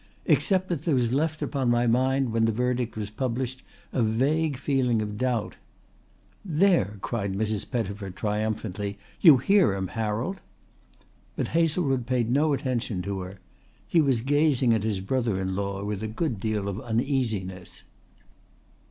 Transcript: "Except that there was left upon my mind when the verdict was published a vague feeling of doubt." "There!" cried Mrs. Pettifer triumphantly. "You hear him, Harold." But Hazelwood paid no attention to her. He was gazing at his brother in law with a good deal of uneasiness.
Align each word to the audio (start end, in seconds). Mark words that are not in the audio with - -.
"Except 0.25 0.67
that 0.69 0.81
there 0.83 0.95
was 0.95 1.13
left 1.13 1.43
upon 1.43 1.69
my 1.69 1.85
mind 1.85 2.31
when 2.31 2.45
the 2.45 2.51
verdict 2.51 2.97
was 2.97 3.11
published 3.11 3.61
a 3.93 4.01
vague 4.01 4.57
feeling 4.57 4.99
of 4.99 5.15
doubt." 5.15 5.57
"There!" 6.43 6.97
cried 7.01 7.33
Mrs. 7.35 7.69
Pettifer 7.69 8.09
triumphantly. 8.09 8.97
"You 9.19 9.37
hear 9.37 9.75
him, 9.75 9.89
Harold." 9.89 10.39
But 11.35 11.49
Hazelwood 11.49 12.07
paid 12.07 12.31
no 12.31 12.51
attention 12.53 13.03
to 13.03 13.19
her. 13.19 13.37
He 13.87 14.01
was 14.01 14.21
gazing 14.21 14.73
at 14.73 14.81
his 14.83 15.01
brother 15.01 15.39
in 15.39 15.55
law 15.55 15.83
with 15.83 16.01
a 16.01 16.07
good 16.07 16.39
deal 16.39 16.67
of 16.67 16.81
uneasiness. 16.81 17.83